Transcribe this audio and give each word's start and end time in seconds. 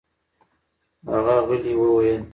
هغه 1.11 1.35
غلې 1.47 1.73
وویل: 1.79 2.21